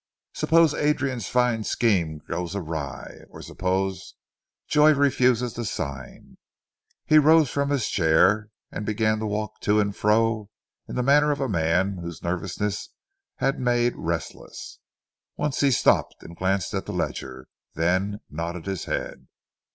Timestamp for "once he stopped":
15.37-16.23